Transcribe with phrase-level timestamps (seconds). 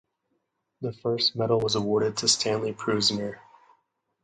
[0.81, 3.37] The first medal was awarded to Stanley Prusiner.